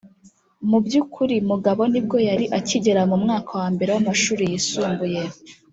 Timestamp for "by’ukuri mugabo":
0.85-1.81